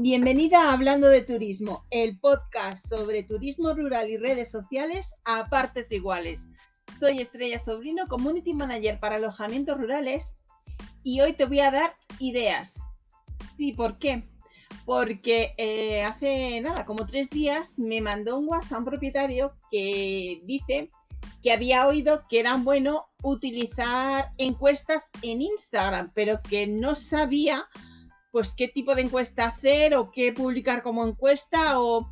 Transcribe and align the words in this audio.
Bienvenida 0.00 0.62
a 0.62 0.74
Hablando 0.74 1.08
de 1.08 1.22
Turismo, 1.22 1.84
el 1.90 2.20
podcast 2.20 2.86
sobre 2.86 3.24
turismo 3.24 3.74
rural 3.74 4.08
y 4.08 4.16
redes 4.16 4.48
sociales 4.48 5.16
a 5.24 5.48
partes 5.48 5.90
iguales. 5.90 6.46
Soy 6.96 7.18
Estrella 7.18 7.58
Sobrino, 7.58 8.06
Community 8.06 8.54
Manager 8.54 9.00
para 9.00 9.16
alojamientos 9.16 9.76
rurales 9.76 10.36
y 11.02 11.20
hoy 11.20 11.32
te 11.32 11.46
voy 11.46 11.58
a 11.58 11.72
dar 11.72 11.94
ideas. 12.20 12.86
Sí, 13.56 13.72
¿por 13.72 13.98
qué? 13.98 14.22
Porque 14.86 15.54
eh, 15.56 16.04
hace 16.04 16.60
nada, 16.60 16.84
como 16.84 17.04
tres 17.04 17.28
días, 17.28 17.76
me 17.76 18.00
mandó 18.00 18.38
un 18.38 18.48
WhatsApp 18.48 18.78
un 18.78 18.84
propietario 18.84 19.56
que 19.68 20.40
dice 20.44 20.92
que 21.42 21.52
había 21.52 21.88
oído 21.88 22.22
que 22.28 22.38
era 22.38 22.54
bueno 22.54 23.06
utilizar 23.24 24.30
encuestas 24.38 25.10
en 25.22 25.42
Instagram, 25.42 26.12
pero 26.14 26.40
que 26.40 26.68
no 26.68 26.94
sabía 26.94 27.66
pues 28.38 28.54
qué 28.54 28.68
tipo 28.68 28.94
de 28.94 29.02
encuesta 29.02 29.46
hacer 29.46 29.96
o 29.96 30.12
qué 30.12 30.32
publicar 30.32 30.84
como 30.84 31.04
encuesta 31.04 31.80
o 31.80 32.08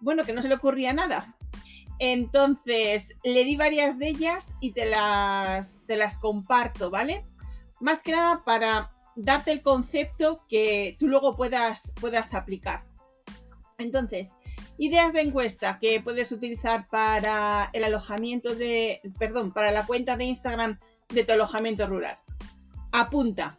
bueno, 0.00 0.22
que 0.26 0.34
no 0.34 0.42
se 0.42 0.48
le 0.50 0.56
ocurría 0.56 0.92
nada. 0.92 1.34
Entonces, 1.98 3.16
le 3.24 3.44
di 3.44 3.56
varias 3.56 3.98
de 3.98 4.08
ellas 4.08 4.54
y 4.60 4.72
te 4.72 4.84
las, 4.84 5.80
te 5.86 5.96
las 5.96 6.18
comparto, 6.18 6.90
¿vale? 6.90 7.24
Más 7.80 8.02
que 8.02 8.12
nada 8.12 8.44
para 8.44 8.92
darte 9.16 9.52
el 9.52 9.62
concepto 9.62 10.44
que 10.50 10.98
tú 10.98 11.08
luego 11.08 11.34
puedas, 11.34 11.94
puedas 11.98 12.34
aplicar. 12.34 12.84
Entonces, 13.78 14.36
ideas 14.76 15.14
de 15.14 15.22
encuesta 15.22 15.78
que 15.78 15.98
puedes 16.02 16.30
utilizar 16.30 16.88
para 16.88 17.70
el 17.72 17.84
alojamiento 17.84 18.54
de, 18.54 19.00
perdón, 19.18 19.54
para 19.54 19.70
la 19.70 19.86
cuenta 19.86 20.18
de 20.18 20.24
Instagram 20.24 20.78
de 21.08 21.24
tu 21.24 21.32
alojamiento 21.32 21.86
rural. 21.86 22.18
Apunta, 22.92 23.58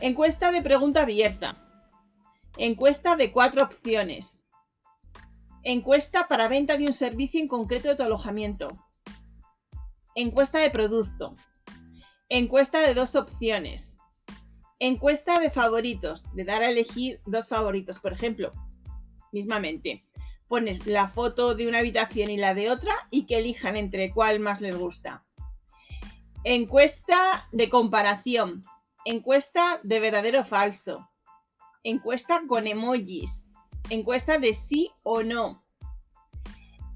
Encuesta 0.00 0.52
de 0.52 0.60
pregunta 0.60 1.02
abierta. 1.02 1.56
Encuesta 2.58 3.16
de 3.16 3.32
cuatro 3.32 3.64
opciones. 3.64 4.46
Encuesta 5.62 6.28
para 6.28 6.48
venta 6.48 6.76
de 6.76 6.84
un 6.84 6.92
servicio 6.92 7.40
en 7.40 7.48
concreto 7.48 7.88
de 7.88 7.96
tu 7.96 8.02
alojamiento. 8.02 8.68
Encuesta 10.14 10.58
de 10.58 10.70
producto. 10.70 11.34
Encuesta 12.28 12.80
de 12.80 12.92
dos 12.92 13.16
opciones. 13.16 13.96
Encuesta 14.78 15.40
de 15.40 15.50
favoritos, 15.50 16.24
de 16.34 16.44
dar 16.44 16.62
a 16.62 16.68
elegir 16.68 17.22
dos 17.24 17.48
favoritos. 17.48 17.98
Por 17.98 18.12
ejemplo, 18.12 18.52
mismamente, 19.32 20.04
pones 20.46 20.86
la 20.86 21.08
foto 21.08 21.54
de 21.54 21.68
una 21.68 21.78
habitación 21.78 22.30
y 22.30 22.36
la 22.36 22.52
de 22.52 22.70
otra 22.70 22.94
y 23.10 23.24
que 23.24 23.38
elijan 23.38 23.76
entre 23.76 24.12
cuál 24.12 24.40
más 24.40 24.60
les 24.60 24.76
gusta. 24.76 25.24
Encuesta 26.44 27.48
de 27.50 27.70
comparación. 27.70 28.62
Encuesta 29.08 29.78
de 29.84 30.00
verdadero 30.00 30.40
o 30.40 30.44
falso. 30.44 31.08
Encuesta 31.84 32.42
con 32.48 32.66
emojis. 32.66 33.52
Encuesta 33.88 34.38
de 34.38 34.52
sí 34.52 34.90
o 35.04 35.22
no. 35.22 35.62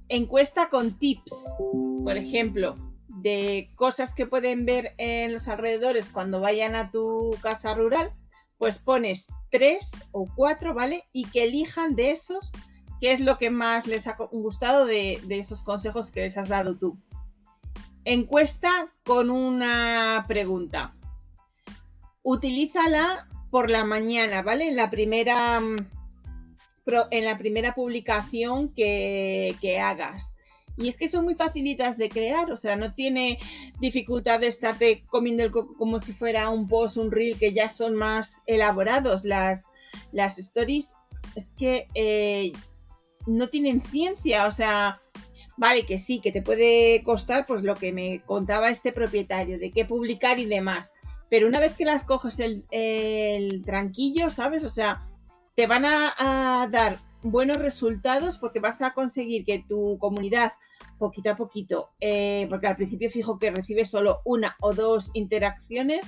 Encuesta 0.09 0.69
con 0.71 0.99
tips. 0.99 1.55
Por 2.03 2.17
ejemplo, 2.17 2.75
de 3.07 3.71
cosas 3.77 4.13
que 4.13 4.27
pueden 4.27 4.67
ver 4.67 4.93
en 4.99 5.33
los 5.33 5.47
alrededores 5.47 6.11
cuando 6.11 6.41
vayan 6.41 6.75
a 6.75 6.91
tu 6.91 7.31
casa 7.43 7.77
rural, 7.77 8.13
pues 8.59 8.81
pones 8.81 9.29
tres 9.49 9.93
o 10.11 10.27
cuatro, 10.35 10.75
¿vale? 10.75 11.05
Y 11.13 11.27
que 11.27 11.45
elijan 11.45 11.95
de 11.95 12.11
esos 12.11 12.51
qué 13.01 13.13
es 13.13 13.21
lo 13.21 13.39
que 13.39 13.51
más 13.51 13.87
les 13.87 14.09
ha 14.09 14.17
gustado 14.33 14.85
de, 14.85 15.21
de 15.27 15.39
esos 15.39 15.63
consejos 15.63 16.11
que 16.11 16.23
les 16.23 16.37
has 16.37 16.49
dado 16.49 16.77
tú. 16.77 16.99
Encuesta 18.05 18.93
con 19.05 19.31
una 19.31 20.25
pregunta 20.27 20.97
utilízala 22.23 23.29
por 23.51 23.71
la 23.71 23.85
mañana, 23.85 24.43
¿vale? 24.43 24.69
En 24.69 24.77
la 24.77 24.91
primera, 24.91 25.61
mm, 25.61 25.77
en 27.11 27.25
la 27.25 27.39
primera 27.39 27.75
publicación 27.75 28.73
que, 28.75 29.79
hagas. 29.81 30.35
Y 30.77 30.89
es 30.89 30.97
que 30.97 31.09
son 31.09 31.25
muy 31.25 31.35
facilitas 31.35 31.99
de 31.99 32.09
crear, 32.09 32.51
o 32.51 32.57
sea, 32.57 32.77
no 32.77 32.95
tiene 32.95 33.39
dificultad 33.81 34.41
de 34.41 34.47
estarte 34.47 35.05
comiendo 35.09 35.43
el 35.43 35.51
coco 35.51 35.75
como 35.77 36.01
si 36.01 36.13
fuera 36.13 36.49
un 36.49 36.69
post, 36.69 36.97
un 36.97 37.11
reel, 37.11 37.39
que 37.39 37.53
ya 37.53 37.69
son 37.69 37.97
más 37.97 38.37
elaborados. 38.47 39.25
Las, 39.25 39.71
las 40.13 40.39
stories 40.39 40.95
es 41.37 41.51
que 41.51 41.87
eh, 41.95 42.53
no 43.27 43.49
tienen 43.51 43.83
ciencia, 43.83 44.47
o 44.47 44.53
sea, 44.53 45.01
vale 45.59 45.85
que 45.85 45.99
sí, 45.99 46.21
que 46.21 46.33
te 46.33 46.41
puede 46.41 47.03
costar 47.03 47.47
pues 47.47 47.63
lo 47.63 47.75
que 47.75 47.93
me 47.93 48.23
contaba 48.25 48.71
este 48.71 48.93
propietario, 48.93 49.59
de 49.59 49.71
qué 49.71 49.85
publicar 49.85 50.39
y 50.39 50.47
demás 50.47 50.93
pero 51.31 51.47
una 51.47 51.61
vez 51.61 51.77
que 51.77 51.85
las 51.85 52.05
coges 52.05 52.41
el, 52.41 53.63
tranquillo, 53.65 54.31
¿sabes? 54.31 54.65
O 54.65 54.69
sea, 54.69 55.07
te 55.55 55.67
van 55.67 55.85
a, 55.87 56.69
dar 56.71 56.99
buenos 57.23 57.57
resultados 57.59 58.39
porque 58.39 58.61
vas 58.61 58.83
a 58.83 58.93
conseguir 58.93 59.45
que 59.45 59.65
tu 59.67 59.97
comunidad, 59.99 60.53
poquito 60.99 61.31
a 61.31 61.37
poquito, 61.37 61.91
eh, 62.01 62.47
porque 62.51 62.67
al 62.67 62.77
principio 62.77 63.11
fijo 63.11 63.39
que 63.39 63.51
recibes 63.51 63.91
solo 63.91 64.21
una 64.25 64.57
o 64.61 64.75
dos 64.75 65.11
interacciones, 65.15 66.05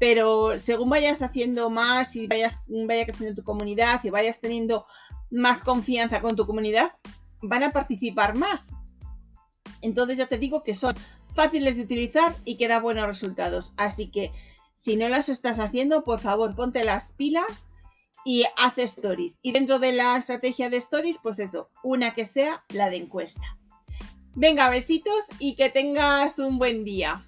pero 0.00 0.58
según 0.58 0.90
vayas 0.90 1.22
haciendo 1.22 1.70
más 1.70 2.16
y 2.16 2.26
vayas 2.26 2.60
vaya 2.66 3.06
creciendo 3.06 3.36
tu 3.36 3.44
comunidad 3.44 4.02
y 4.02 4.10
vayas 4.10 4.40
teniendo 4.40 4.84
más 5.30 5.62
confianza 5.62 6.20
con 6.20 6.34
tu 6.34 6.44
comunidad, 6.44 6.92
van 7.40 7.62
a 7.62 7.70
participar 7.70 8.34
más. 8.34 8.74
Entonces 9.82 10.16
ya 10.16 10.26
te 10.26 10.38
digo 10.38 10.64
que 10.64 10.74
son 10.74 10.94
fáciles 11.34 11.76
de 11.76 11.82
utilizar 11.82 12.34
y 12.44 12.56
que 12.56 12.68
da 12.68 12.80
buenos 12.80 13.06
resultados. 13.06 13.72
Así 13.76 14.08
que 14.10 14.32
si 14.74 14.96
no 14.96 15.08
las 15.08 15.28
estás 15.28 15.58
haciendo, 15.58 16.04
por 16.04 16.20
favor, 16.20 16.54
ponte 16.54 16.84
las 16.84 17.12
pilas 17.12 17.66
y 18.24 18.44
haz 18.56 18.78
stories. 18.78 19.38
Y 19.42 19.52
dentro 19.52 19.78
de 19.78 19.92
la 19.92 20.16
estrategia 20.16 20.70
de 20.70 20.78
stories, 20.78 21.18
pues 21.22 21.38
eso, 21.38 21.70
una 21.82 22.14
que 22.14 22.26
sea 22.26 22.64
la 22.68 22.90
de 22.90 22.96
encuesta. 22.96 23.56
Venga, 24.34 24.70
besitos 24.70 25.26
y 25.38 25.54
que 25.56 25.70
tengas 25.70 26.38
un 26.38 26.58
buen 26.58 26.84
día. 26.84 27.24